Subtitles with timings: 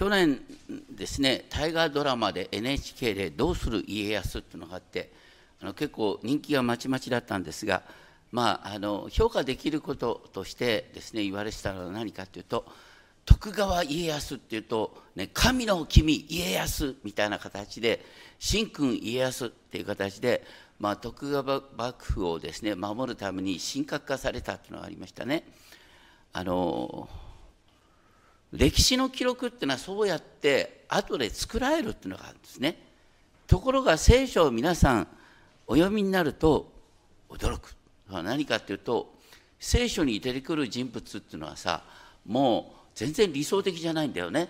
[0.00, 0.40] 去年
[0.96, 5.12] ですね大河ドラマで NHK で「どうする家康」っていうのがあって
[5.60, 7.82] あの結構人気がまちまちだったんですが、
[8.32, 12.64] まあ、あの評価できることとしてですね言われてたのは何かというと
[13.26, 18.02] 徳川家康っていうと、ね、神の君家康みたいな形で
[18.40, 20.46] 神君家康っていう形で、
[20.78, 25.44] まあ、徳川幕府をですね守るために神格化されたっていうのがありましたね。
[26.32, 27.06] あの
[28.52, 32.76] 歴史の記録っていうのはそうやって後で作られるっていうのがあるんですね。
[33.46, 35.08] ところが聖書を皆さん
[35.66, 36.72] お読みになると
[37.28, 37.76] 驚く。
[38.10, 39.14] 何かっていうと
[39.60, 41.82] 聖書に出てくる人物っていうのはさ
[42.26, 44.48] もう全然理想的じゃないんだよね。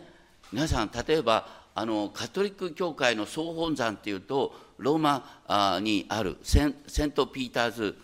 [0.51, 6.73] 皆さん例えばあのカトリック教会の総本山っていうとローマにあるセン
[7.13, 7.97] ト・ピーターズ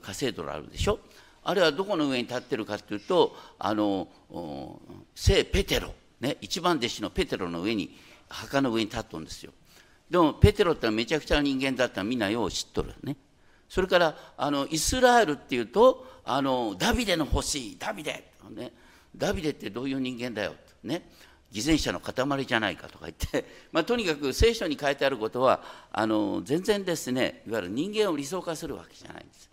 [0.00, 1.00] カセドラルでしょ
[1.44, 4.08] あれはどこの上に立ってるかっていうとあの
[5.14, 7.96] 聖ペテロ、ね、一番弟子のペテロの上に
[8.28, 9.52] 墓の上に立っとんですよ
[10.10, 13.16] でもペテロってのはめちゃくちゃな人間だったらみんなよう知っとるね
[13.68, 18.70] それからあのイスラエルっていうとあのダビデの星ダビデ、ね、
[19.16, 21.08] ダビデってどういう人間だよ、ね、
[21.50, 29.50] 偽善者の塊じゃないかとか言って、 まあ、とにかく聖書に書いてあることはあの全然ですねいわゆる人間を理想化するわけじゃないんです。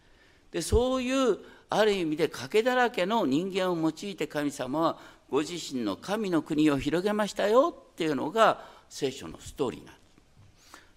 [0.52, 1.38] でそういう
[1.70, 4.98] ある意味で賭けだらけの人間を用いて神様は
[5.30, 10.02] ご自身の神の国を広げましたよっていうのが聖書のストーリーなんで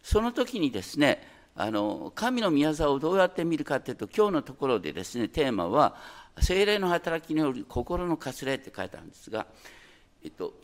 [0.03, 0.13] す。
[0.15, 5.97] その時にですねあの神の宮沢をどうやって見るかというと今日のところでですねテーマは
[6.41, 9.47] 精霊の働きによる心のかすれって書いてあるんですが、
[10.25, 10.55] えっと、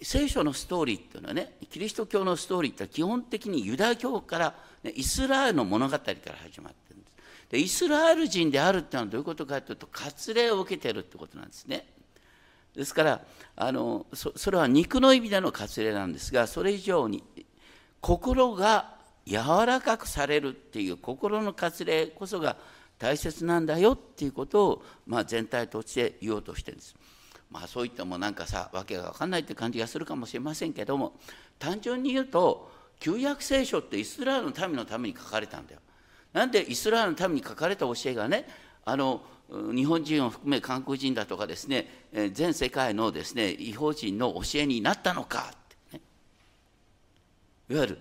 [0.00, 6.83] 聖書のストーリーっていうのはねキリスト教のストーリーって基本的にユダヤ教から、ね、イスラエルの物語から始まって
[7.54, 11.86] でイスラエル人であるっていうのはどういうことかというと割礼を受けてるってことなんですね
[12.74, 13.20] ですから
[13.54, 17.22] あのそれは肉の意味での割礼なんですがそれ以上に
[18.00, 22.56] 心が柔らかくされるっていう心の割礼こそが
[22.98, 26.96] 大切なんだよっていうことを、まあ、全体として言おうとしてるんです。
[27.52, 31.12] まあそういったもなんかさ訳が分かんないって感じがするかもしれませんけども
[31.60, 35.80] 単純に言うと旧約聖書ってイスラエルの民のために書かれたんだよ。
[36.34, 38.46] なんでイスラエルのために書かれた教えがね
[38.84, 41.88] あの日本人を含め韓国人だとかですね
[42.32, 45.56] 全世界のですね違法人の教えになったのかっ
[45.92, 46.02] て、ね、
[47.70, 47.98] いわゆる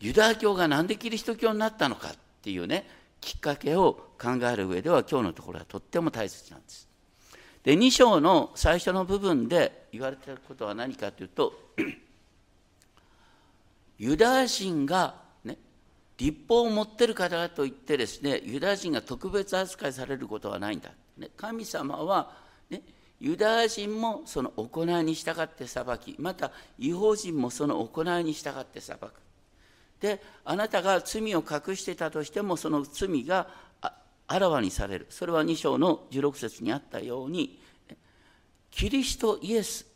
[0.00, 2.88] ユダヤ教が何でキリスト教になったのかっていうね
[3.20, 6.88] きっかけを考える上では今日のところはとっても大切なんです。
[7.62, 11.52] で2章の最初の部分で言われてることは何かというと
[13.98, 15.25] ユダヤ人が、
[16.18, 22.32] 立法を持ってる方だといってですねユダヤ人が特別扱いされることはないんだ、ね、神様は、
[22.70, 22.82] ね、
[23.20, 29.10] ユダヤ人もその行いに従って裁きまた違法人もその行いに従って裁く。
[30.00, 33.48] であなたが罪を隠してたとしてもその罪が
[34.28, 35.06] あらわにされる。
[35.10, 37.58] それは2章の16節にあったように
[38.70, 39.86] キリストイエス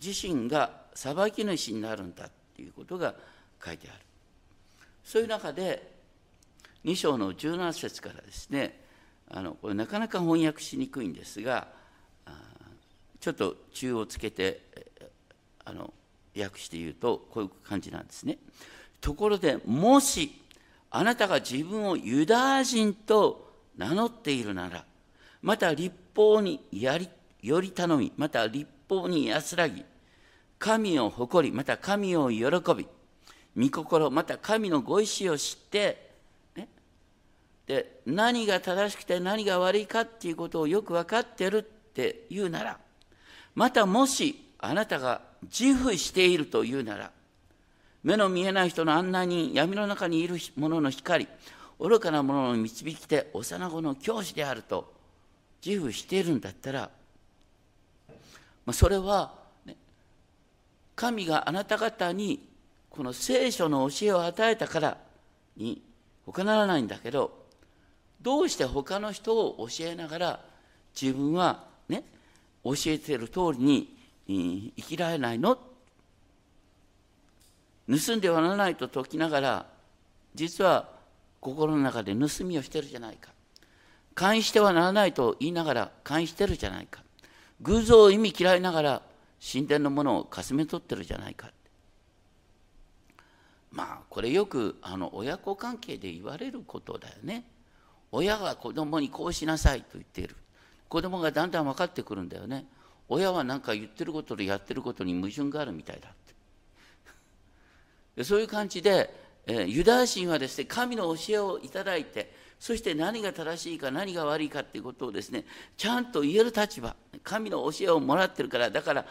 [0.00, 3.14] 自身が裁き主になるんだっていうことが
[3.64, 4.11] 書いてある。
[5.12, 5.92] そういう中で
[6.86, 8.80] 2章の17節からですね
[9.30, 11.68] あのこれなかなか翻訳しにくいんですが
[13.20, 14.62] ちょっと中をつけて
[15.66, 15.92] あの
[16.34, 18.38] 訳して言うとこういう感じなんですね。
[19.02, 20.32] ところでもし
[20.90, 24.86] あなたが自分をユダヤ人と名乗っているなら
[25.42, 27.10] また立法にやり
[27.42, 29.84] より頼みまた立法に安らぎ
[30.58, 32.88] 神を誇りまた神を喜び
[33.56, 36.10] 御心また神のご意志を知って、
[36.56, 36.68] ね、
[37.66, 42.78] で何が正しくて何が悪いかっていうことをよく分かってるって言うなら
[43.54, 47.10] またもしあなたが自負しているというなら
[48.02, 51.28] 目の見えない人の案内人闇の中にいる者の光
[51.78, 54.92] 愚かな者の導き手幼子の教師であると
[55.64, 56.90] 自負しているんだったら
[58.64, 59.34] まあそれは、
[59.66, 59.76] ね、
[60.94, 62.51] 神があなた方に
[62.92, 64.98] この聖書の教えを与えたから
[65.56, 65.82] に
[66.26, 67.32] 他ならないんだけど
[68.20, 70.40] どうして他の人を教えながら
[71.00, 72.04] 自分はね
[72.62, 73.58] 教えてる通り
[74.28, 75.56] に生きられないの？
[77.88, 79.66] 盗んではならないと説きながら
[80.34, 80.88] 実は
[81.40, 83.30] 心の中で盗みをしてるじゃないか。
[84.14, 87.02] 監視してはならないと言いながら監視してるじゃないか。
[87.62, 89.02] 偶像を意味嫌いながら
[89.52, 91.50] 神殿のものをかすめ取ってるじゃないか。
[93.72, 97.44] まあこれよくあの親子関係で言われることだよね。
[98.12, 100.36] 親が子供にこうしなさいと言っている。
[100.88, 102.66] 子供がだんだん分かってくるんだよね。
[103.08, 106.12] 親は何か言ってることとやってることに矛盾があるみたいだっ
[108.14, 108.24] て。
[108.24, 109.08] そういう感じで、
[109.46, 115.44] え、ユダヤ人はですね神の教えをいただいてそして何が正しいか何が悪いかっていうことをですね
[115.76, 116.94] ちゃんと言える立場。
[117.24, 119.06] 神の教えをもらってるからだから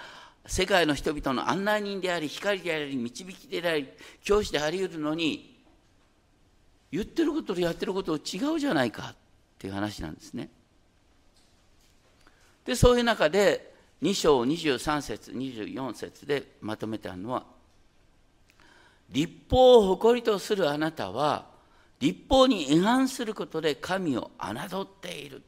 [0.46, 3.88] 世界の人々の案内人であり光であり導きであり
[4.24, 5.64] 教師であり得るのに
[6.92, 9.16] 言ってることとやってること違うじゃないかっ
[9.58, 10.50] ていう話なんですね。
[12.66, 17.46] でそういう中で2章23節24節でまとめてあるのは
[19.10, 21.46] 立法を誇りとするあなたは
[22.00, 25.44] 立法に違反することで神を侮っている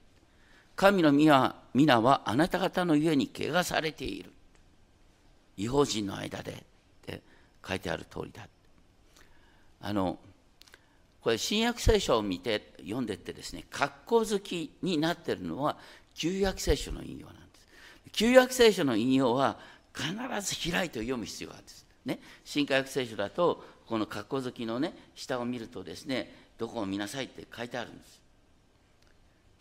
[0.76, 4.32] 神の皆はあなた方の家に汚されている
[5.58, 6.56] 違法人の間でっ
[7.06, 7.22] て
[7.68, 8.48] 書いてある通りだ。
[9.82, 10.18] あの
[11.22, 15.78] これ新約聖書を見て読んでってですね格好好きになってるのは
[16.14, 17.68] 旧約聖書の引用なんです。
[18.12, 19.58] 旧約聖書の引用は
[19.94, 20.12] 必
[20.42, 21.86] ず開いて読む必要があるんです。
[22.06, 22.20] ね。
[22.44, 28.24] 新科学聖書だとこの格好好きのね下を見るとですねどこを見なさいって書いてあるんです。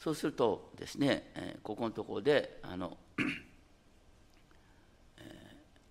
[0.02, 2.96] そうするとですね、えここのところであの、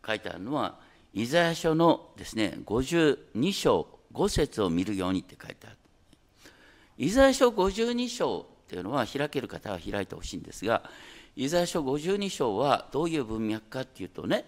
[0.05, 0.79] 書いてあるのは
[1.13, 5.77] イザヤ書のですね52章5節を見るようにって書いてある。
[6.97, 10.83] イザヤ書52章っていうのは開ける方は開いてほしいんですが
[11.35, 14.45] イザヤ書52章はどういう文脈かっていうとね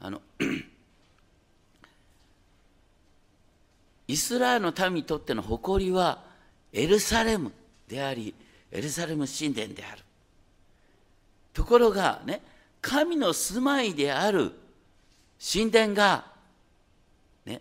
[0.00, 0.20] あの
[4.08, 6.24] イスラエルの民にとっての誇りは
[6.72, 7.52] エルサレム
[7.86, 8.34] であり
[8.72, 10.02] エルサレム神殿である。
[11.52, 12.40] ところがね
[12.80, 14.52] 神の住まいである
[15.40, 16.24] 神殿が
[17.46, 17.60] ね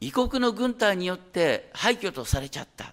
[0.00, 2.92] 異国の軍隊によって廃墟とされちゃった。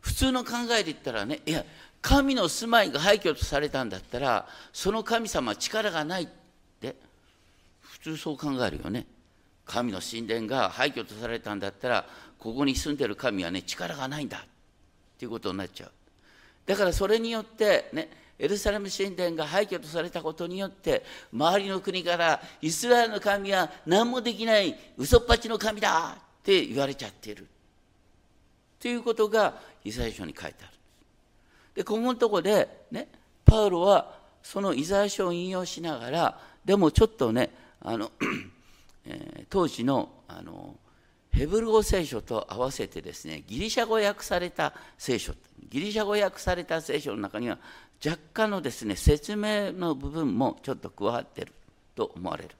[0.00, 1.64] 普通の考えで言ったらねいや
[2.00, 6.94] 神の住まいが廃墟とされたんだったらその神様は力がないって。
[7.80, 9.04] 普通そう考えるよね。
[9.64, 12.06] 神の神殿が廃墟とされたんだったら
[12.38, 14.40] ここに住んでる神はね力がないんだっ
[15.18, 15.90] ていうことになっちゃう。
[16.66, 18.08] だからそれによってね
[18.38, 21.02] エルサレム神殿が廃墟とされたことによって
[21.32, 27.42] 周りの国からイスラエルの神は何もできない嘘っぱちの神だって言われちゃってる。
[27.42, 27.46] っ
[28.78, 29.54] ていうことが
[29.84, 30.72] イザヤ書に書いてある。
[31.74, 33.08] でここのとこでね
[33.44, 37.50] パウロはそのイザヤ書を引用しながらでもちょっとね
[37.80, 38.10] あの
[39.06, 40.76] えー、当時のあの
[41.30, 45.34] ヘブル語聖書と合わせてですねギリシャ語訳された聖書
[45.68, 47.58] ギリシャ語訳された聖書の中には
[48.04, 51.52] 若干のですね説明の部分もちょっと加わってる
[51.94, 52.50] と思われる。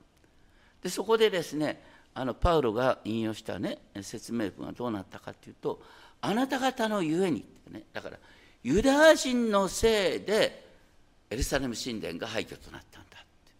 [0.82, 1.82] でそこでですね
[2.14, 5.80] あのパウロが引用したね説明文はどうなったかというと
[6.20, 8.16] あなた方のゆえにねだから
[8.62, 10.64] ユダヤ人のせいで
[11.30, 13.52] エルサレム神殿が廃墟となったんだって。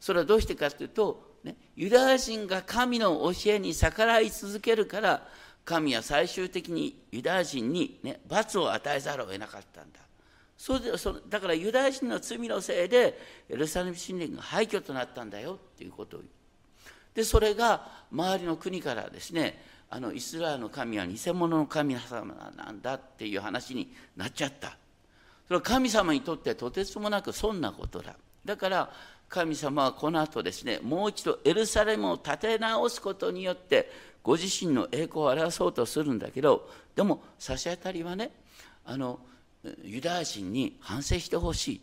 [0.00, 5.26] それはどうしてかというとね、ユダヤ人が神の教えに逆らい続けるから
[5.64, 10.00] 神は最終的にユダヤ人に、ね、罰を与えざるを得なかったんだ。
[10.62, 13.18] それでそだからユダヤ人の罪のせいで
[13.50, 16.20] エルサレム神殿が廃墟となったんだよっていうことを
[17.12, 19.60] でそれが周りの国からですね
[19.90, 24.76] あのイスラエルの神は偽物の神様なんだっていう話になっちゃった。
[25.48, 28.14] それは神様にとってとてつもなくそんなことだ。
[28.44, 28.92] だから
[29.28, 33.90] 神様はこの後ですねもう一度エルサレムを建て直すことによって
[34.22, 38.30] ご自身の栄光を表そうとするんだけどでも差し当たりはね
[38.84, 39.18] あの
[39.84, 41.80] ユダヤ人に反省してほしい、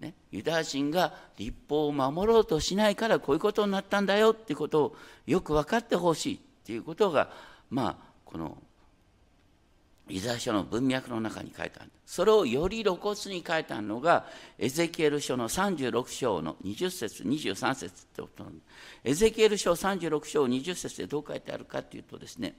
[0.00, 4.96] ね、ユダヤ人が立法を守ろうとしないからこういうことになったんだよっていうことを
[5.26, 7.30] よく分かってほしいっていうことが
[7.70, 8.58] まあこの
[10.08, 11.90] イザヤ書の文脈の中に書いてある。
[12.04, 14.26] それをより露骨に書いてあるのが
[14.58, 18.54] エゼキエル書の36章の20節23節ってことなん
[19.04, 22.54] エゼキエル書36章20節でどう書いてあるかというとですね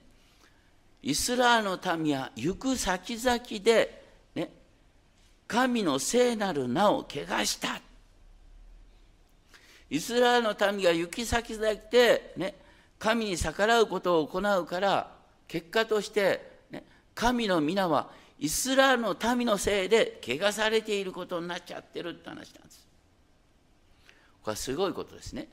[1.04, 4.00] イスラエルの民は行く先々で、
[5.51, 7.81] 神の聖なる名を汚した
[9.89, 12.55] イスラエルの民が行き先々で、ね、
[12.98, 15.12] 神に逆らうことを行うから
[15.50, 18.08] 結果としてね神の皆は
[18.39, 22.88] イスラエルの民のせいで汚されていることになっちゃってるって話なんです。
[24.41, 25.50] これはすごいことですね。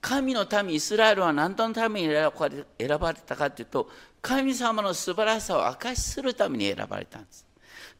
[0.00, 3.88] 神の民イスラエルは何のために選ばれたかというと
[4.20, 7.47] 神様の素晴らしさを証しするために選ばれたんです。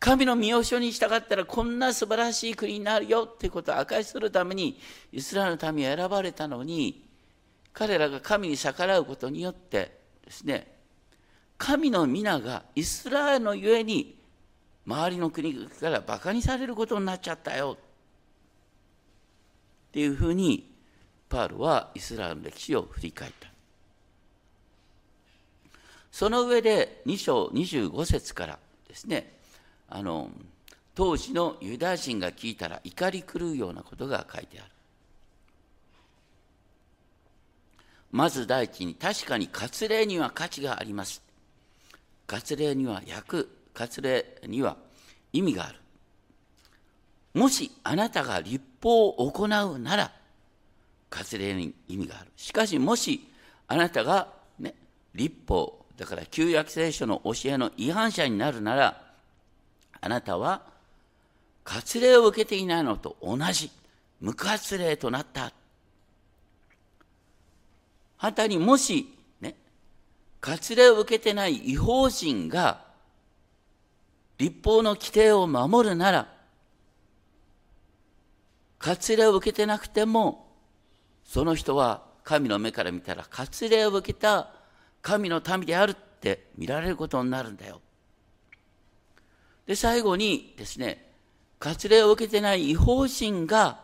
[0.01, 4.79] 神の見教に従ったらこんな素晴らしい国になるよってことを証しするために
[5.13, 7.05] イスラエルの民は選ばれたのに
[7.73, 10.73] 彼らが神に逆らうことによってですね
[11.59, 14.19] 神の皆がイスラエルのゆえに
[14.87, 17.77] 周りの国からバカにされることになっちゃったよ。
[19.89, 20.73] っていうふうに
[21.29, 23.49] パウルはイスラエルの歴史を振り返った。
[26.11, 29.38] その上で2章25節からですね
[29.89, 30.31] あの
[30.95, 34.71] 当時のユダヤ人が聞いたら怒り狂うようなことが書いてある。
[38.11, 41.23] まず第一に確かに割礼には価値があります。
[42.27, 44.77] 割礼には役割礼には
[45.33, 45.79] 意味がある。
[47.35, 50.13] もしあなたが立法を行うなら
[51.11, 52.31] 割礼に意味がある。
[52.37, 53.29] しかしもし
[53.69, 54.29] あなたが、
[54.59, 54.75] ね、
[55.15, 59.08] 立法だから旧約聖書の教えの違反者になるなら
[60.01, 60.63] あなたは
[61.65, 63.71] 割礼を受けていないのと同じ
[64.21, 65.53] 無割礼となった
[68.17, 69.55] 反対にもしね
[70.41, 72.85] 割礼を受けてない違法人が
[74.39, 76.29] 立法の規定を守るなら
[78.79, 80.47] 割礼を受けてなくても
[81.25, 84.51] その人は神の目から見たら割礼を受けた
[85.03, 87.81] 神の民であるって見られることになるんだよ。
[89.69, 91.05] で最後にですね
[91.61, 93.81] 割礼を受けてない違法人が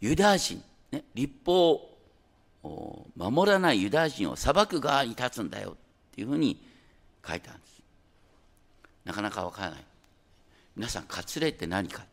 [0.00, 1.88] ユダヤ人、ね、立法
[2.64, 5.74] を守らないユダヤ人を裁く側に立つんだよっ
[6.14, 6.60] ていうふうに
[7.26, 7.82] 書いてあるんです。
[9.04, 9.84] なかなかわからない。
[10.76, 12.04] 皆さん、割礼って何か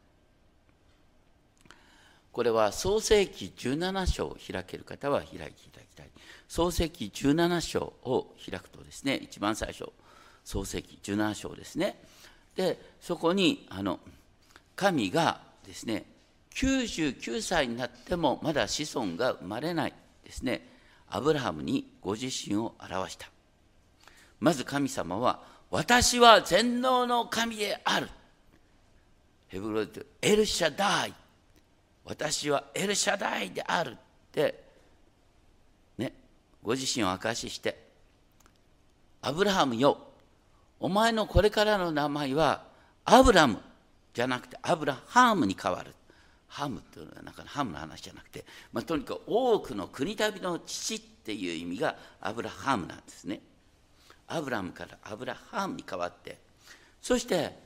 [2.32, 6.10] これは創世記17章を開ける方は開いていただきたい。
[6.48, 9.92] 創世記17章を開くとですね、一番最初、
[10.48, 12.02] 創世記17章ですね。
[12.56, 14.00] で、そこに、あの、
[14.78, 16.06] 神がですね、
[16.56, 20.66] 99歳になってもまだ子孫が生まれないですね、
[21.10, 23.30] アブラハムにご自身を表した。
[24.40, 28.08] まず神様は、私は全能の神である。
[29.50, 31.14] ヘブロイでエルシャダイ
[32.06, 33.96] 私はエルシャダイであるっ
[34.32, 34.64] て
[35.98, 36.14] ね
[36.64, 37.78] ご自身を証しして
[39.22, 40.07] アブラハムよ
[40.80, 42.64] お前のこれからの名前は
[43.06, 43.60] アブラム
[44.14, 45.94] じゃなくてアブラハムに変わる。
[46.48, 53.42] ハムっていうのはなんかハムの話じゃなくて、まあ、とにかく多くの国旅の父っていう意味がアブラハムなんですね。
[54.28, 56.38] アブラムからアブラハムに変わって。
[57.02, 57.58] そして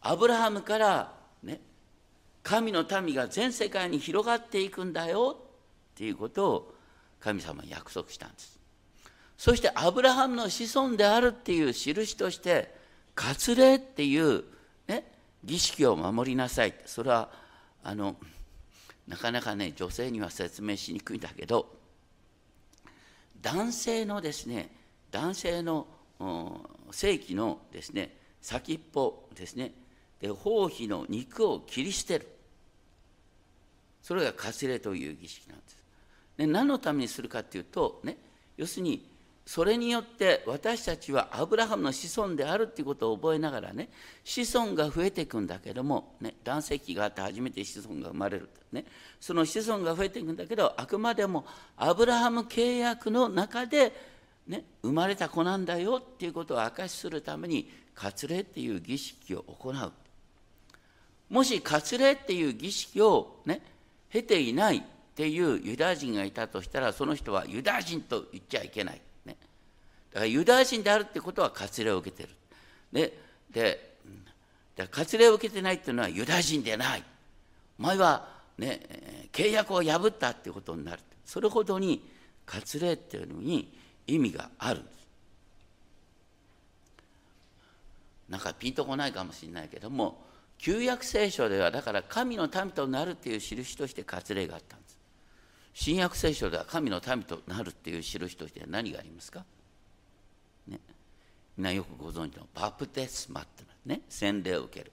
[0.00, 1.60] アブラハムからね
[2.42, 6.74] 神の民が全世界に広がっていくんだよっていうことを
[7.20, 8.59] 神様は約束したんです。
[9.40, 12.74] そしてアブラハムの子孫であるっていう印として
[13.16, 14.44] 割礼っていう、
[14.86, 15.10] ね、
[15.42, 17.30] 儀式を守りなさいそれは
[17.82, 18.16] あの
[19.08, 21.74] なかなかね女性には説明しにくいんだけど
[23.40, 24.68] 男性のですね
[25.10, 25.86] 男性の
[26.90, 29.72] 正規のですね先っぽですね
[30.20, 32.28] で包皮の肉を切り捨てる
[34.02, 35.78] それが割礼という儀式なんです。
[36.36, 38.18] で何のためにするかっていうとね
[38.58, 39.09] 要するに
[39.50, 43.88] それによって私たちはアブラハムの子孫であるっていうことを覚えながらね
[44.22, 48.84] 子孫が増えていくんだけども、ね、男性器があって初めて子孫が生まれる、ね、
[49.20, 51.44] その子孫が増えていくんだけどあくまでも
[51.76, 53.92] アブラハム契約の中で、
[54.46, 59.92] ね、生まれた子なんだよっていうことを証しするために割礼っていう儀式を行う。
[61.28, 63.62] もし割礼っていう儀式をね
[64.12, 64.82] 経ていないっ
[65.16, 69.00] ていうユダヤ人がいたとしたらその人はユダヤ人と言っちゃいけない、
[70.12, 72.28] だからユダヤ人であるってことは割礼を受けてる。
[72.92, 73.18] で
[73.50, 73.90] で
[74.90, 77.04] 割礼を受けてないっていうのはユダヤ人でない。
[77.78, 81.02] お前は、ね、契約を破ったってことになる。
[81.24, 82.02] それほどに
[82.46, 83.72] 割礼っていうのに
[84.06, 84.80] 意味がある。
[84.80, 84.94] んです
[88.28, 90.24] なんかピンとこないかもしれないけども
[90.56, 94.98] 旧約聖書ではだから神の民となるっていう印として割礼があったんです。
[95.72, 99.44] 新約聖書では神の民となるっていう印として何がありますか？
[100.66, 100.78] ね。
[101.56, 104.92] みんなよくご存知のバプテスマってね洗礼を受ける。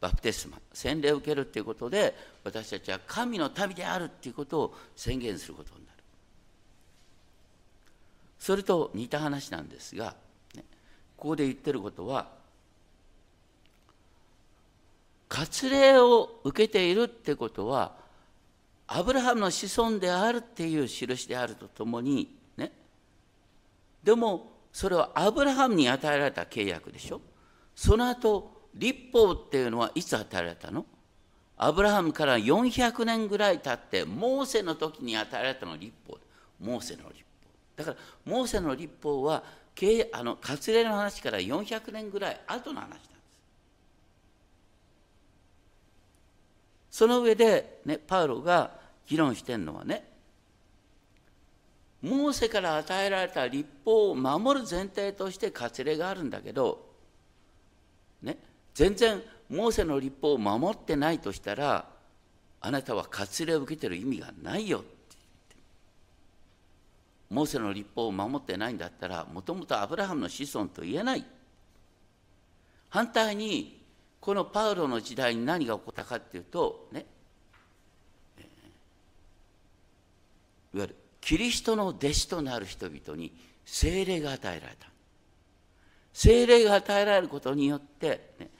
[0.00, 0.58] バプテスマ。
[0.72, 2.14] 洗礼を受けるっていうことで
[2.44, 5.98] 私たちは神の民であるっていうことを宣言することになる。
[8.38, 10.14] それと似た話なんですが、
[10.54, 10.64] ね、
[11.16, 12.28] ここで言ってることは
[15.28, 17.92] 割礼を受けているってことは
[18.88, 22.72] アブラハムの子孫であるっていう印であるとともにね。
[24.02, 27.20] でもそれはアブラハムに与えられた契約でしょ？
[27.74, 30.86] その後立法っていうのはいつ与えられたの？
[31.56, 36.18] アブラハムから400年ぐらい経ってモーセの時に与えられたの立法。
[36.60, 37.50] モーセの立法。
[37.76, 39.42] だからモーセの立法は
[40.12, 43.10] あの割礼の話から400年ぐらい後の話なんです。
[46.90, 48.72] その上で、ね、パウロが
[49.06, 50.04] 議論してるのはね
[52.02, 56.86] モーセから与えられた立法を守る前提として割礼があるんだけど、
[58.22, 58.38] ね、
[58.74, 61.86] 全然モーセの立法を守ってないとしたら
[62.62, 64.88] あなたは割礼を受けてる意味がないよって
[67.28, 71.24] モーセの立法を守ってないんだったらもともとアブラハムの子孫と言えない。
[72.88, 73.80] 反対に
[74.20, 77.06] このパウロの時代に何が起こったかっていうとね
[80.74, 80.96] いわゆる
[81.30, 83.32] キリストの弟子となる人々に
[83.64, 84.88] 精霊が与えられた。
[86.12, 88.50] 精霊が与えられることによって、ね、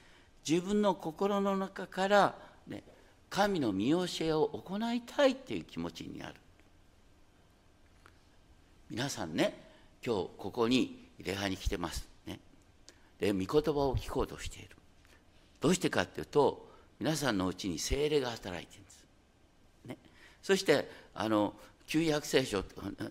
[0.48, 2.84] 自分の心の中から、ね、
[3.28, 6.34] 神の見教えを行いたいっていう気持ちになる。
[8.88, 9.52] 皆さんね
[10.06, 12.38] 今日ここに礼拝に来てます、ね、
[13.18, 14.76] で御言葉を聞こうとしている。
[15.60, 19.04] どうしてかっていうと皆さんのうちに精霊が働いてるんです、
[19.86, 19.96] ね、
[20.40, 21.52] そしてあの
[21.90, 22.62] 旧約聖書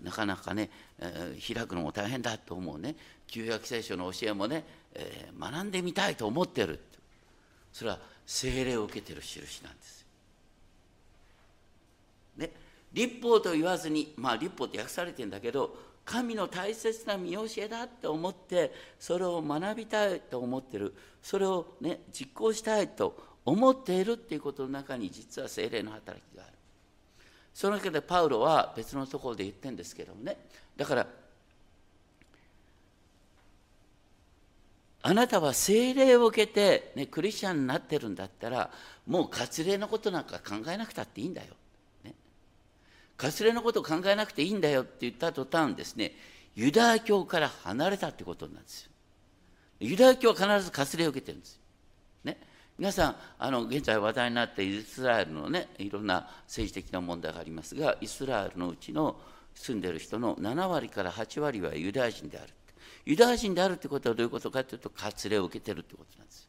[0.04, 0.70] なかなかね、
[1.00, 2.96] えー、開くのも大変だと思うね
[3.28, 4.64] 旧約聖書の教えもね、
[4.96, 6.80] えー、学んでみたいと思ってる
[7.74, 10.06] それは精霊を受けてる印なんです。
[12.38, 12.52] ね
[12.94, 26.59] 立法と言わずにまあ立法って訳されてんだけど神の大切な見教えだと思ってそれを学びたいと思ってるそれをね実行したいと思っているっていうことの中に実は精霊の働きがある。
[27.54, 30.38] その中でパウロは別のところで言ってるんですけどもね
[30.78, 31.08] だから
[35.02, 38.70] あなたは聖霊を受けて、ね、クリスチャンになってるんだったら
[39.08, 41.48] もう割礼のことなんか考えなくたっていいんだよ。
[42.04, 42.14] ね、
[43.18, 46.12] 割礼のことを考えなくていいんだよって言った途端ですね
[46.56, 48.92] ユダヤ教から離れたってことなんですよ。
[49.80, 51.62] ユダヤ教は必ず割礼を受けてるんですよ。
[52.80, 59.18] 皆さんあの現在話題になっているイスラエルのねいろんな政治的な問題がありますがイスラエルのうちの
[59.54, 62.54] 住んでる人の7割から8割はユダヤ人である
[63.06, 66.48] ユダヤ人であるってことはどういうことかというと割礼を受けてるってことなんです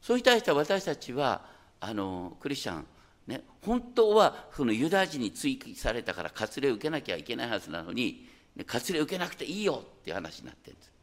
[0.00, 1.44] そうに対して私たちは
[1.80, 2.86] あのクリスチャン
[3.26, 10.93] ね、本当はそのユダヤ人に追記されたから割礼を受けなきゃいけないはずなのに、ね、割礼を受けなくていいよっていう話になってるんです。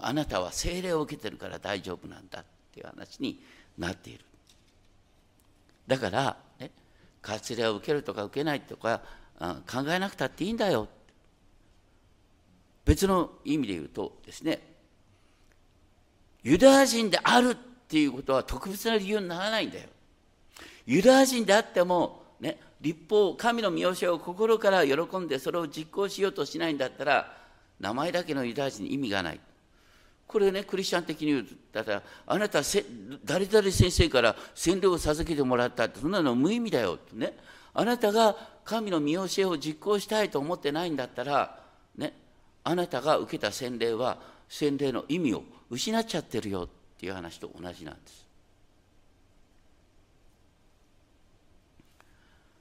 [0.00, 3.42] あなたは精霊を受けてるから大丈夫なんだっていう話に
[3.78, 4.24] なっている。
[5.86, 6.70] だから、ね、
[7.22, 9.02] 割礼を受けるとか受けないとか
[9.38, 10.88] 考えなくたっていいんだよ。
[12.84, 14.60] 別の意味で言うとですね
[16.44, 17.54] ユダヤ人であるっ
[17.88, 19.88] ていうことは特別な理由にならないんだよ。
[20.86, 27.36] ユダヤ人であってもね立法神の見教えを心から喜んでそれを実行しようとしないんだったら
[27.80, 29.40] 名前だけのユダヤ人に意味がない。
[30.26, 32.60] これねクリスチャン的に言うだったらあなた
[33.24, 37.36] 誰々先生から洗礼を授けてもらったってそんなの無意味だよってね
[37.74, 41.58] あなたが神の見教えを実行したいと思ってないんだったら
[41.96, 42.12] ね
[42.64, 48.26] あなたが受けた洗礼は洗礼の意味を失っちゃってるよっていう話と同じなんです。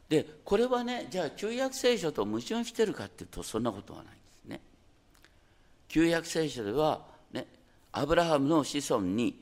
[0.09, 4.61] でこれはねじゃあ旧約聖書と矛盾してるかっていうとそんなことはないんですね。
[5.87, 7.14] 旧約聖書では
[7.97, 9.41] アブラハムの子孫に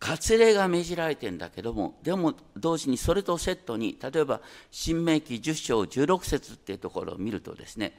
[0.00, 7.92] 割礼が命じられてんだけどもでも同時にそれとセットに例えば新明記10章16節っていうところを見るとですね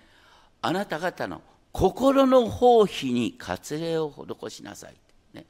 [0.64, 4.96] あなた方の心の放棄に割礼を施しなさい、
[5.36, 5.46] ね、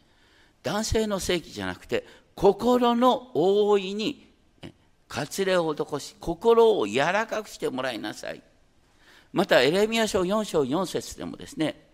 [0.62, 4.30] 男性の正規じゃなくて心の覆いに
[5.08, 8.41] 割礼を施し心を柔らかくしてもらいなさい。
[9.34, 11.90] またエレミア書4章4節でもですね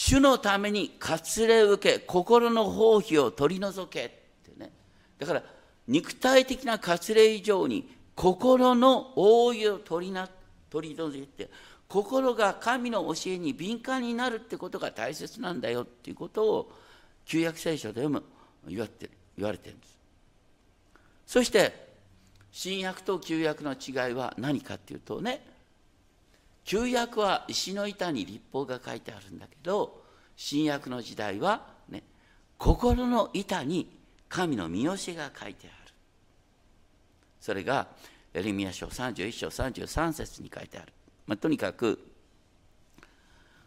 [0.00, 4.10] 主のために割礼を受け心の放棄を取り除けっ
[4.48, 4.70] てね。
[5.18, 5.42] だから
[5.88, 10.30] 肉体的な割礼以上に心の覆いを取りな
[10.70, 11.50] 取り除いて
[11.88, 16.72] 心が神の教えに敏感になるってことが大切なんだよっていうことを
[17.24, 18.22] 旧約聖書でも
[18.68, 19.98] 言われて言われてるんです。
[21.26, 21.88] そして
[22.52, 25.44] 新約と旧約の違いは何かっていうとね
[26.68, 30.02] 旧約は石の板に立法が書いてあるんだけど
[30.36, 32.02] 新約の時代は、ね、
[32.58, 33.96] 心の板に
[34.28, 35.94] 神の見教えが書いてある。
[37.40, 37.86] それが
[38.34, 40.92] エレミア書31章33節に書いてある、
[41.26, 41.98] まあ、とにかく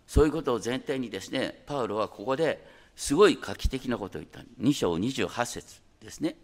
[0.05, 2.63] そういうことを前提にですねパウロはここで
[2.95, 4.41] すごい画期的なことを言った。
[4.61, 6.35] 2章28節ですね。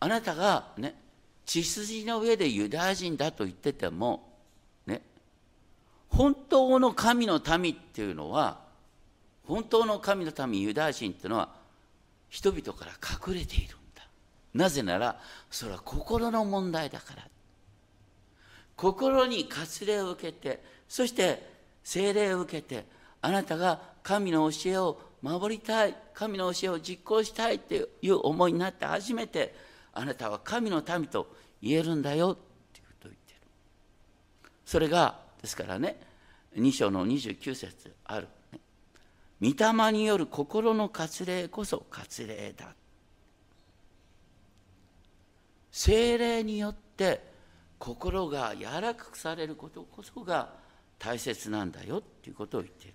[0.00, 1.03] あなたがね
[1.46, 4.32] 血筋の上でユダヤ人だと言ってても、
[4.86, 5.02] ね、
[6.08, 8.60] 本当の神の民っていうのは
[9.46, 11.50] 本当の神の民ユダヤ人っていうのは
[12.28, 14.06] 人々から隠れているんだ。
[14.54, 17.28] なぜならそれは心の問題だから。
[18.76, 22.84] 心に割礼を受けてそして聖霊を受けて
[23.20, 29.54] あなたが神の教えを守りたい神の教えを実行したいっていう思いになって初めて
[29.94, 32.32] あなたは神の民と言えるんだよ。
[32.32, 32.36] っ
[32.72, 33.40] ていうことを言ってる。
[34.66, 36.00] それがですからね
[36.56, 38.60] 2章の29節ある、ね、
[39.40, 42.74] 御霊による心の割礼こそ割礼だ。
[45.70, 47.32] 精霊によって
[47.78, 50.52] 心が柔らかくされることこそが
[50.98, 51.98] 大切なんだよ。
[51.98, 52.94] っていうことを言っている。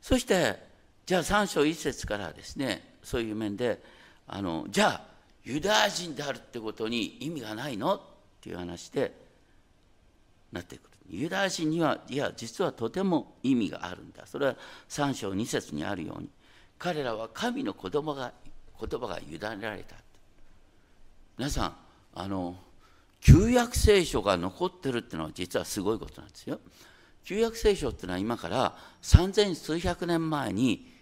[0.00, 0.69] そして
[1.10, 3.82] じゃあ3章1節からですねそういう面で
[4.28, 5.00] あのじゃあ
[5.42, 8.00] ユダヤ人であるってことに意味がないのっ
[8.40, 9.12] ていう話で
[10.52, 10.90] なってくる。
[11.08, 14.24] ユダヤ人にはいや実はとても意味があるんだ。
[14.24, 14.54] それは
[14.88, 16.28] 3章2節にあるように
[16.78, 18.32] 彼らは神の子供が
[18.80, 19.96] 言葉が委ねられた。
[21.36, 21.74] 皆さん
[22.14, 22.54] あの
[23.20, 26.60] 旧約聖書が残ってるっていうのは実はすごいことなんですよ。
[27.24, 30.99] 旧約聖書っていうのは今から三千数百年前に、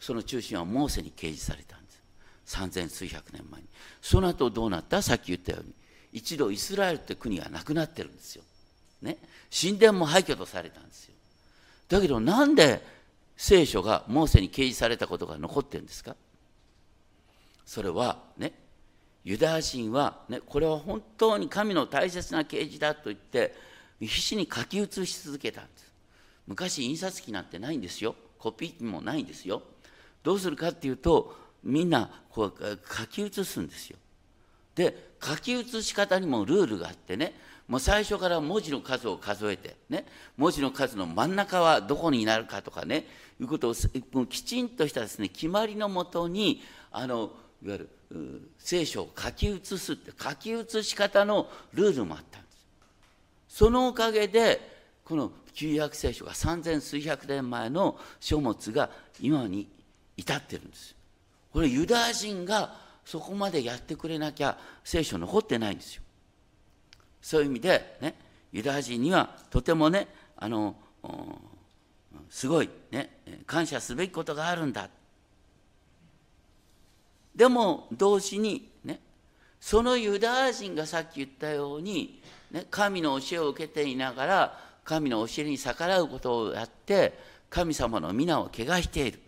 [0.00, 2.02] その中心はモーセに掲示されたんです。
[2.44, 3.68] 三千数百年前に。
[4.02, 5.00] その後どうなった？
[5.02, 5.72] さっき言ったように。
[6.12, 8.44] 一度イスラエルって国がなくなってるんですよ、
[9.02, 9.18] ね、
[9.50, 11.14] 神殿も廃墟とされたんですよ。
[11.88, 12.86] だけどなんで
[13.36, 16.14] 聖書がモーセに掲示されたことが残ってるんですか？
[17.66, 18.52] それはね。
[19.24, 23.54] ユダヤ人は、ね、これは本当に神の大切な啓示だと言って
[23.98, 25.90] 必死に書き写し続けたんです。
[26.46, 28.14] 昔印刷機なんてないんですよ。
[28.38, 29.62] コピー機もないんですよ。
[30.24, 33.96] どうするかっていうとみんなこう書き写すんですよ。
[34.74, 40.04] で書き写し方にもルールがあってねもう最初から文字の数を数えてね
[40.36, 43.06] 文字の数の真ん中はどこになるかとかね
[43.40, 47.30] いうことをきちんとしたですね決まりのもとにあの
[47.64, 47.88] いわゆる
[48.58, 52.66] 聖書を書き写すって書き写し方のルールもあったんです。
[53.48, 59.68] そのおかげでこの旧約聖書が三千数百年前の書物が今に
[60.16, 60.94] 至ってるんです。
[61.52, 66.02] これユダヤ人がそこまでやってくれなきゃ聖書残ってないんですよ。
[67.20, 68.14] そういう意味でね
[68.52, 70.76] ユダヤ人にはとてもねあの
[72.30, 73.10] すごいね
[73.46, 74.88] 感謝すべきことがあるんだ。
[77.34, 79.00] でも同時にね
[79.60, 87.18] そのユダヤ人がさっき言ったように、ね、神の教えを受けていながら神の教えに逆らうことをやって
[87.50, 89.20] 神様の皆を汚している。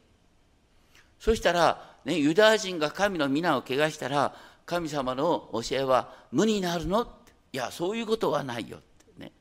[1.19, 7.09] そしたら、ね、ユダヤ人が神の皆を汚したら神様の教えは無になるの？
[7.53, 9.33] いやそういうことはないよってね。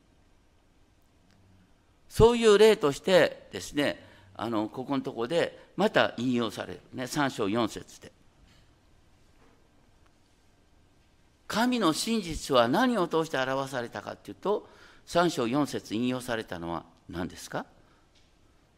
[2.08, 4.04] そういう例としてですね
[4.36, 8.12] あのここのところでまた引用されるね3章4節で。
[11.46, 14.68] 神の真実は何を通して表されたかっていうと
[15.06, 17.66] 3章4節引用されたのは何ですか？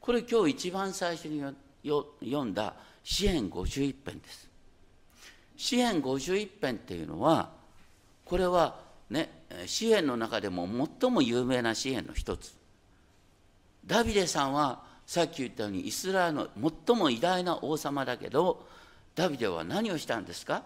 [0.01, 1.43] これ今日一番最初に
[1.85, 2.75] 読んだ
[3.11, 4.51] 詩編51編です。
[5.57, 7.49] 詩編51編っていうのは
[8.27, 8.77] これは
[9.09, 9.31] ね
[9.65, 10.69] 詩編の中でも
[11.01, 12.55] 最も有名な詩編の一つ。
[13.87, 16.49] ダビデさんはさっき言ったようにイスラエルの
[16.87, 18.67] 最も偉大な王様だけど
[19.15, 20.63] ダビデは何をしたんですか？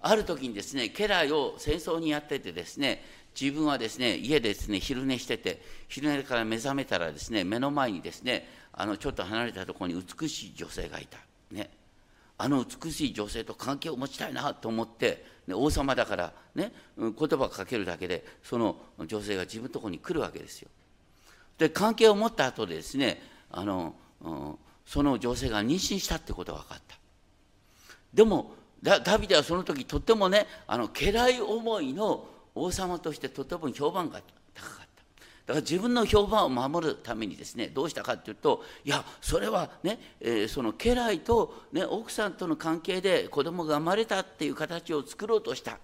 [0.00, 3.04] ある時にですね家来を戦争にやっててですね
[3.38, 11.18] 自分はですね家でですね昼寝してて昼寝から目覚めたらですね目の前にですねあのちょっと離れたところに美しい女性がいた、
[11.50, 11.70] ね、
[12.38, 20.68] あの美しい女性と関係を持ちたいなと思って、ね、王様だからね言葉をかけるだけでその女性が自分のところに来るわけですよ。
[21.58, 24.54] で関係を持った後でですねあの、うん、
[24.86, 26.96] その女性が妊娠したってことが分かった。
[28.14, 32.26] でもダビデはその時とってもねあの家来思いの
[32.60, 34.20] 王様としてとても評判が
[34.54, 35.02] 高かった。
[35.46, 45.78] だから自分の評判を守るためにですねどうしたかっていうといやそれはね、えー、その家来と、ね、奥さんとの関係で子供が生まれたっていう形を作ろうとした。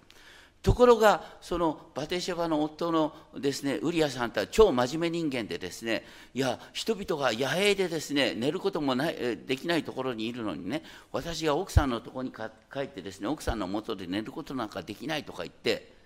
[0.63, 15.96] ところがそのバテシェバの夫のですねウリアさんとは超真面目人間でですねいや人々が野営でですね寝ることもないできないところにいるのにね私が奥さんのところに帰ってですね奥さんのもとで寝ることなんかできないとか言って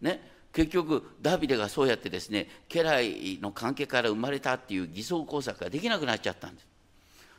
[0.00, 0.38] ね。
[0.52, 6.66] 結局ダビデがそうやってですね家来の関係から生まれたっていう偽装工作ができなくなっちゃったんです。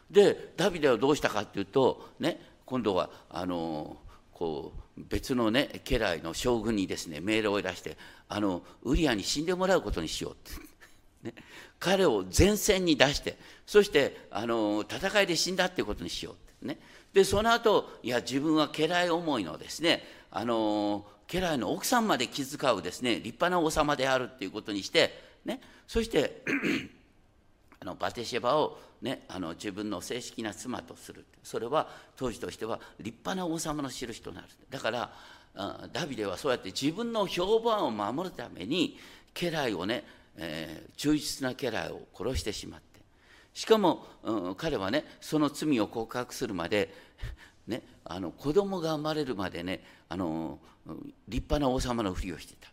[0.10, 3.98] でダビデはどうしたかっていうとね今度はあの
[4.32, 10.70] こう別のね家来の将軍にですね命令を出してあのウリアに死んでもらうことにしようって。
[11.22, 11.34] ね、
[11.80, 16.66] 彼を前線に出してそしてあの戦いで死んだっていうことにしようって。
[16.66, 16.80] ね。
[17.12, 25.14] でその後いや自分は家来思いのですねあの家来の奥さんまで気遣うですね立派な王様であるっていうことにして
[25.46, 26.44] ねそして
[27.82, 31.26] あのバテシェバを、ね、あの自分の正式な妻とする。
[31.44, 31.88] それは
[32.18, 34.48] 当時としては立派な王様の印となる。
[34.70, 35.14] だから
[35.94, 38.98] ダビデはそうやって自分の評判を守るために
[39.34, 40.04] 家来をね、
[40.36, 43.00] えー、忠実な家来を殺してしまって。
[43.54, 46.94] しかも、うん、彼はねその罪を告白するまで、
[47.70, 50.58] ね、あの子供が生まれるまでねあの
[51.28, 52.68] 立派な王様のふりをしてた。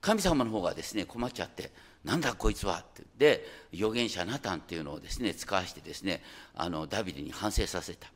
[0.00, 1.70] 神様の方がですね困っちゃって
[2.04, 3.04] なんだこいつはって。
[3.16, 6.20] で預言者ナタンっていうのをですね使わしてですね
[6.54, 8.08] あのダビデに反省させた。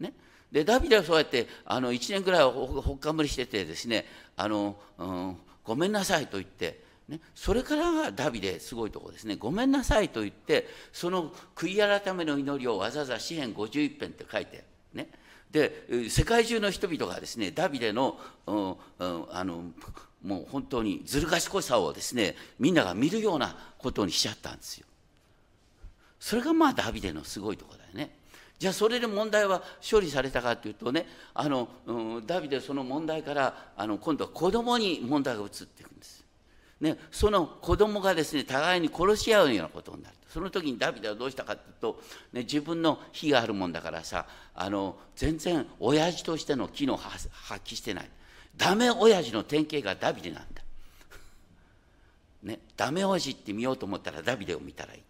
[0.00, 0.12] ね、
[0.50, 4.06] でダビデはそうやってあの1年ぐらいほっかむりしててですね
[4.36, 9.36] あの、うん、ごめんなさいと言って、ね、それからがダビデすごいとこですね。
[9.36, 15.08] ごめんなさいと言ってその悔い改めの祈りをわざわざ詩篇51編って書いてね。
[15.50, 18.76] で世界中の人々がですねダビデの,、うんうん、
[19.30, 19.64] あの
[20.22, 24.86] もう本当にずる賢さをですねみんなが見るようなことにしちゃったんですよ。
[26.18, 28.14] それがまあダビデのすごいとこだよね。
[28.58, 36.22] じゃあそれで問題は処理されたかというとねあの、うん、ダビデその問題からあの今度は子供に問題が移っていくんです。
[36.80, 47.28] ね、その子供がですね互いに殺し合うようなことになるその時にダビデはどうしたかというと、ね、自分の火があるもんだからさあの全然親父としての機能を発
[47.64, 48.10] 揮してない
[48.56, 50.62] ダメ親父の典型がダビデなんだ。
[52.42, 55.02] ね、ダメ親父って見ようと思ったらダビデを見たらいい。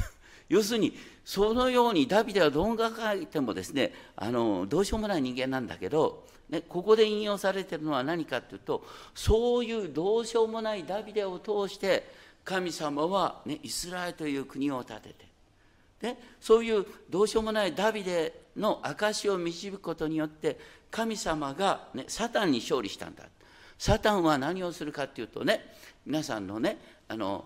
[0.48, 12.10] 要するにそのようにダビデはどう考えてもですねあのどうしようもない人間なんだけど、ね、ここで引用されてるのは何かというとそういうどうしようもないダビデを通して
[12.48, 15.14] 神様は、ね、イスラエルという国を建てて
[16.00, 20.58] でそういうどうしようもないダビデの証を導くことによって
[20.90, 23.24] 神様が、ね、サタンに勝利したんだ
[23.76, 25.60] サタンは何をするかっていうとね
[26.06, 27.44] 皆さんのねあの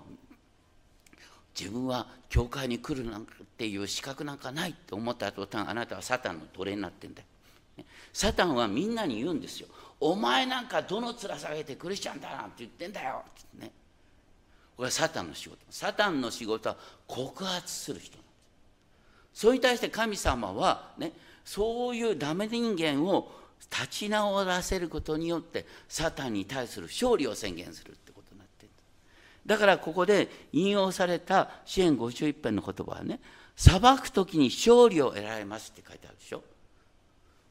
[1.58, 3.26] 自分は教会に来るなん
[3.58, 7.84] ていう資格なんかないって思った途端あなたはサタンの奴隷になってんだよ。
[8.12, 9.68] サタンはみんなに言うんですよ。
[10.00, 13.72] お前なんかどの面下げてクリスチャンだなんて言ってんだよってね。
[14.76, 15.58] これはサタンの仕事。
[15.70, 18.28] サタンの仕事は告発する人なんで
[19.34, 19.40] す。
[19.40, 21.12] それに対して神様はね、
[21.44, 23.32] そういうダメ人間を
[23.70, 28.70] 立ち直らせることによってサタンに対する勝利を宣言するってことになってる
[29.46, 33.20] だからここで引用された支援51編の言葉はね
[33.56, 36.42] 裁く時に勝利を得られますって書いてあるでしょ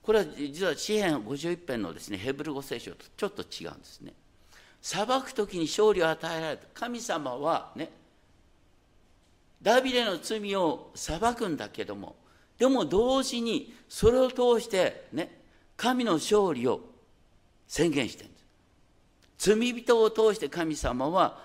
[0.03, 4.13] これは実は詩篇51編のですねヘブル語聖書とちょっと違うんですね
[4.81, 6.67] 裁く時に勝利を与えられた。
[6.73, 7.89] 神様はね
[9.61, 12.15] ダビデの罪を裁くんだけども
[12.57, 15.39] でも同時にそれを通してね
[15.77, 16.81] 神の勝利を
[17.67, 18.39] 宣言してるんで
[19.37, 19.49] す。
[19.53, 21.39] 罪人を通して神様は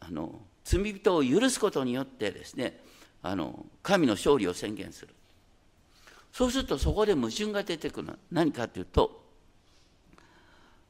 [0.00, 2.80] あの罪人を許すことによってですね
[3.22, 5.14] あの神の勝利を宣言する。
[6.32, 8.12] そうするとそこで矛盾が出てくるの。
[8.12, 9.24] は何かというと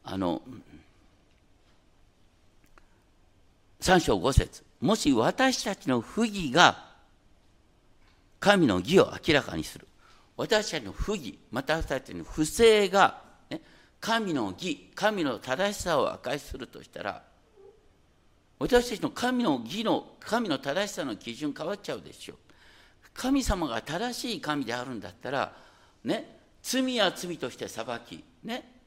[0.04, 0.42] あの
[3.80, 6.90] 3章5節もし私たちの不義が
[8.38, 9.86] 神の義を明らかにする。
[10.36, 13.60] 私たちの不義、また私たちの不正が、ね、
[14.00, 17.22] 神の義、神の正しさを明かしするとしたら、
[18.58, 22.36] 私たちの神の義の、神の正しさの基準変わっちゃうでしょう。
[23.12, 25.54] 神様が正しい神であるんだったら、
[26.04, 28.79] ね、罪は罪として裁き、ね、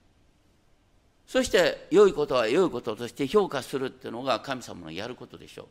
[1.34, 5.66] そして良いことは良いこととして評価するっていうのが神様のやることでしょう。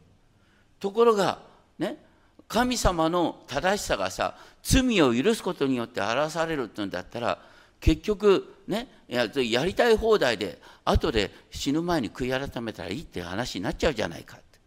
[0.80, 1.38] ところが、
[1.78, 2.04] ね、
[2.48, 7.38] 神様の正しさがさ罪を許すことによって表されるっていうんだったら
[7.78, 14.58] 結局ねややりたい放題で後で死ぬ前に悔い改めたらいいって話になっちゃうじゃないかって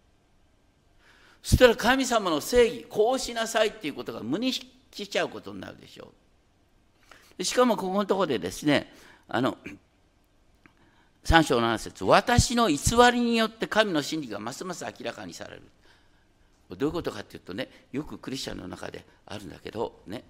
[1.44, 6.14] そしたら神様の正義こうしなさいっていうことが無にしちゃうことになるでしょ
[7.38, 8.94] うしかもここのところでですね
[9.28, 9.58] あの
[11.26, 12.78] 3章7節私の偽
[13.12, 15.64] りによって神の真理がますます明らかにされる。
[16.70, 20.24] どういうことかっていうとねよくクリスチャンの中であるんだけどね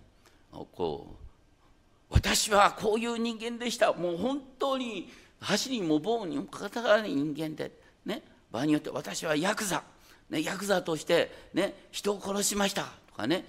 [0.51, 3.91] こう私はこういう人間でした。
[3.91, 5.09] もう本当に
[5.41, 7.71] 箸にも棒にもかかたがない人間で
[8.05, 9.83] ね場合によって私はヤクザ、
[10.29, 12.83] ね、ヤクザとして、ね、人を殺しました。
[13.07, 13.45] とかね、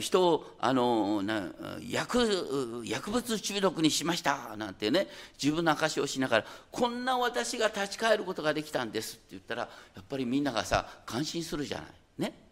[0.00, 1.48] 人をあのな
[1.82, 5.08] 薬薬物中毒にしましたなんてね
[5.42, 9.68] 自分の証をしながらこんな私が立ち返ることができたんですって言ったらや
[10.00, 11.86] っぱりみんながさ感心するじゃない。
[12.18, 12.48] ね。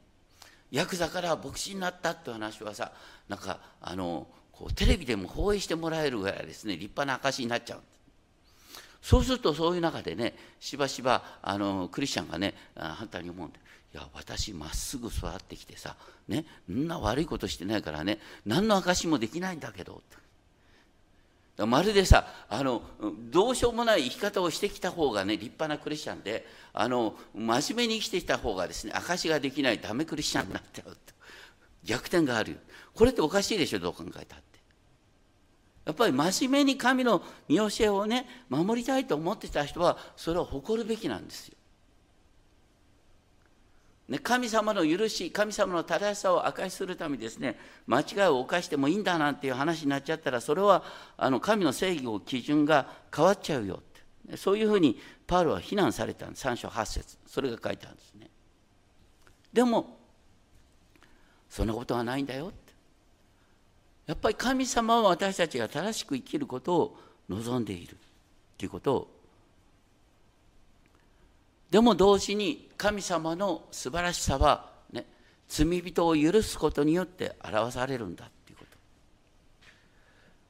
[0.71, 2.93] ヤクザから牧師になったって話はさ
[3.29, 7.81] なんかあのこうテレビでも放映してもらえるぐらいですね立派な証になっちゃう
[9.01, 13.61] そうするとそういう中でねしばしばあのクリスチャンがね反対に思うんでい
[13.97, 15.97] や私まっすぐ育ってきてさ
[16.29, 20.03] ねんな悪いことしてないからね何の証もできないんだけど。
[21.59, 22.83] まるでさあの
[23.31, 30.99] どうしようもない生き方をしてきた方がね立派なクリスチャンであの真面目に生きてきた方がですね証ができないダメクリスチャンになっちゃうと
[31.85, 32.59] 逆転がある。
[32.95, 34.45] これっておかしいでしょどう考えたって。
[35.87, 41.56] やっぱり真面目に神の見教えをね守りたいと思ってた人はそれを誇るべきなんですよ。
[44.09, 50.85] ね、神様の許し、神様の正しさを証しするためにですね、間違いを犯してもいいんだなんていう話になっちゃったら、それは
[51.17, 53.81] あの神の正義を基準が変わっちゃうよ
[54.29, 54.37] って。
[54.37, 56.47] そういうふうにパウロは非難されたんです。
[56.47, 58.31] 3章8節それが書いてあるんですね。
[59.53, 59.99] でも、
[61.49, 62.57] そんなことはないんだよって。
[64.07, 67.97] やっぱり神様は私たちが正しく生きることを望んでいる
[68.57, 69.16] ということを
[71.77, 75.05] でも同時に神様の素晴らしさは、ね、
[75.47, 78.79] 罪人を許すことによって表されるんだっていうこと。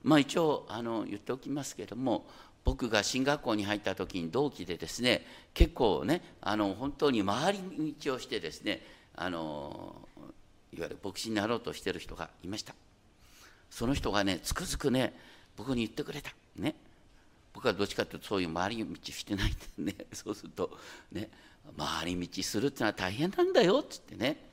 [0.05, 2.29] まあ一応あの言っておきますけども
[2.62, 8.83] 僕が進学校に入った時に同期でですね結構ねあの本当に回り道をしてですね
[9.17, 9.97] あの
[10.73, 12.73] いわゆる牧師になろうとしてる人がいました。
[13.69, 15.12] その人がねつくづくね
[15.57, 16.33] 僕に言ってくれた。
[16.55, 16.77] ね。
[17.68, 20.07] はどっちかというとそういう回り道してないんでね。
[20.12, 20.79] そうすると
[21.12, 21.31] ね
[21.76, 24.44] 回り道するっていうのは大変なんだよっつってね。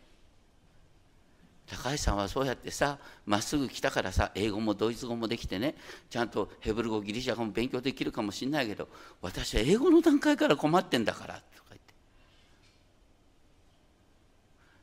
[1.65, 5.76] 高橋さんはそうやってさまっすぐ来たからさ英語もドイツ語もできてね
[6.10, 8.89] ちゃんとヘブル語ギリシャ語も勉強できるかもしれないけど
[9.21, 11.93] 私は英語の段階から困ってんだからとか言って。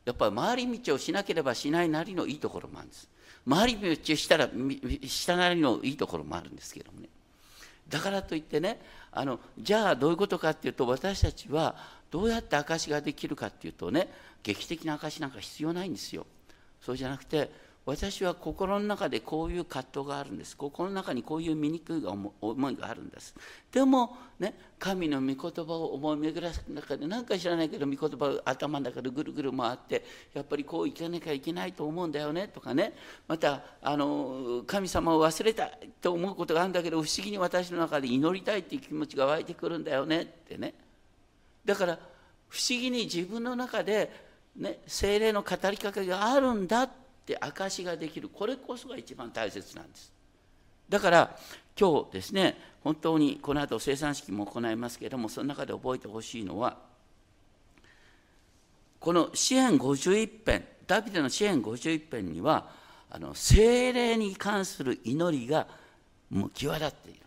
[0.07, 3.09] やっぱり回り道をしなければしないなりのいいところもあるんです。
[3.49, 7.09] 回り道をしたらしたなりのいいところもあるんですけどもね。
[7.91, 8.81] だからといってね
[9.13, 11.75] あのじゃあどういうことかっていうと私たちは
[12.11, 14.09] どうやって証ができるかっていうとね
[14.43, 16.27] 劇的な証なんか必要ないんですよ。
[16.81, 17.51] そうじゃなくて
[17.87, 20.57] 私は心の中でこういう葛藤があるんです。
[20.57, 23.35] 心の中にこういう醜い思いがあるんです。
[23.73, 32.93] でもね神の御言葉を思い巡らす中で何か知らないけど御言葉が頭の中でぐるぐる回ってやっぱりこういかなきゃいけないと思うんだよねとかね。
[33.27, 40.75] またあの神様を忘れたいと思うことがあるんだけど不思議に私の中で祈りたいっていう気持ちが湧いてくるんだよねってね。
[41.65, 41.99] だから
[42.49, 44.13] 不思議に自分の中で
[44.55, 48.29] ね精霊の語りかけがあるんだってで証ができる。
[48.29, 50.13] これこそが一番大切なんです。
[50.89, 51.37] だから
[51.79, 56.77] 今日ですね本当にこの後生産式も行いますけれどもその中で覚えてほしいのは
[58.99, 62.69] この支援51編ダビデの支援51編には
[63.09, 65.69] あの精霊に関する祈りが
[66.29, 67.20] もう際立っている。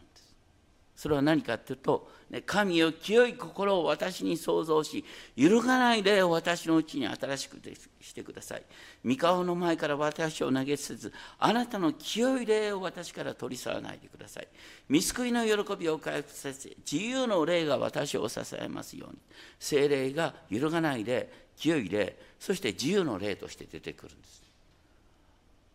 [1.03, 2.09] それは何かというと
[2.45, 5.03] 神よ清い心を私に創造し
[5.35, 7.57] 揺るがない霊を私のうちに新しく
[7.99, 8.63] してください。
[9.03, 14.47] 三顔の前から私を投げ捨てずあなたの清い霊を私から取り去らないでください。
[14.87, 19.17] 見救いの喜びを回復させ自由の霊が私を支えますように。
[19.59, 24.41] 精霊が揺るがない霊清い霊そして自由の霊として出てくるんです。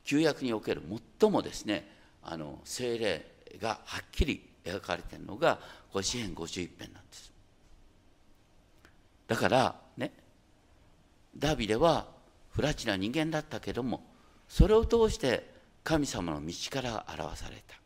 [0.05, 0.83] 旧約における
[1.21, 1.87] 最もですね
[2.23, 3.27] あの精霊
[3.61, 5.59] がはっきり描かれているのが
[5.93, 7.33] これ詩編51編なんです。
[9.27, 10.13] だからね
[11.37, 12.07] ダビデは
[12.51, 14.03] 不埒な人間だったけども
[14.49, 17.77] それを通して神様の道から表された。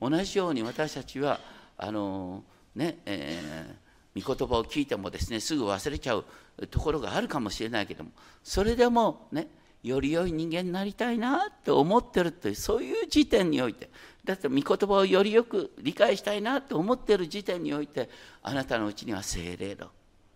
[0.00, 1.40] 同じように私たちは
[1.78, 6.24] あのねえー、御言葉を聞いてもですねすぐ忘れちゃう
[6.70, 8.10] ところがあるかもしれないけども
[8.44, 9.48] それでもね
[9.82, 13.90] より良い人間になりたいなって思ってるというそういう時点において
[14.26, 18.10] だって御言葉をよりよく理解したいなと思っている時点において
[18.42, 19.88] あなたのうちには精霊の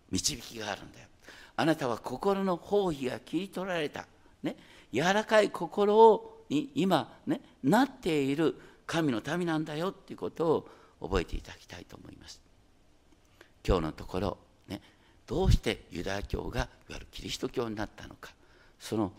[0.09, 1.07] 導きがあるんだよ。
[1.57, 4.07] あなたは心の包囲が切り取られた、
[4.41, 4.55] ね、
[4.93, 8.55] 柔らかい心をに今、ね、なっている
[8.87, 10.69] 神の民なんだよっていうことを
[11.07, 12.41] 覚えていただきたいと思います。
[13.67, 14.37] 今日のところ、
[14.67, 14.81] ね、
[15.27, 18.31] どうしてユダヤ教がいわゆるキリスト教になったのか
[18.79, 19.11] その、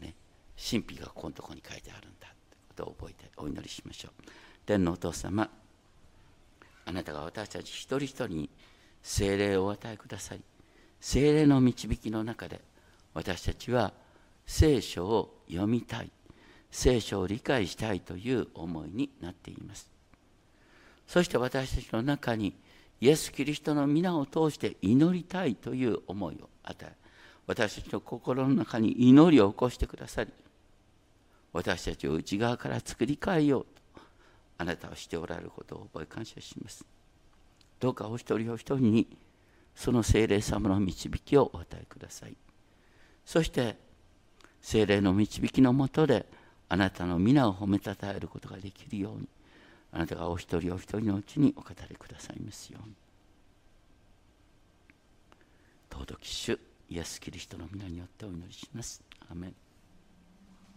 [0.00, 0.14] ね、
[0.56, 2.28] 神秘がここのところに書いてあるんだ。
[2.74, 4.30] と覚えてお祈りしましょう。
[4.66, 5.48] 天のお父様
[6.86, 8.50] あなたが私たち一人一人に
[9.02, 10.40] 精霊をお与えください。
[11.00, 12.60] 精霊の導きの中で
[13.14, 13.92] 私たちは
[14.46, 16.10] 聖書を読みたい。
[16.70, 19.88] 聖書を理解したいという思いになっています。
[21.06, 22.54] そして私たちの中に
[23.00, 26.92] イエス・キリストの皆を通して祈りたいという思いを与え
[27.46, 30.32] 私たちの心の中に祈りを起こしてくださり
[31.54, 34.02] 私たちを内側から作り変えようと
[34.58, 36.84] あなたはしておられることを覚え感謝します。
[37.80, 39.16] どうかお一人お一人に
[39.74, 42.36] その精霊様の導きをお与えください。
[43.24, 43.76] そして
[44.60, 46.26] 精霊の導きのもとで
[46.68, 49.28] あなたの皆を褒めたたえることができるように
[49.92, 52.94] あなたがお一人お一人のうちにお語りくださいますように。
[55.90, 56.58] 尊き主
[56.90, 59.00] イエス・キリストの皆によってお祈りします。
[59.30, 59.63] アメン。